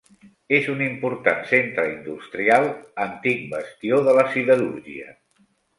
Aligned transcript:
És 0.59 0.69
un 0.75 0.79
important 0.85 1.43
centre 1.51 1.85
industrial, 1.91 2.67
antic 3.09 3.47
bastió 3.55 4.05
de 4.11 4.21
la 4.21 4.29
siderúrgia. 4.35 5.17